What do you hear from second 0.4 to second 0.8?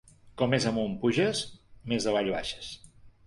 Com més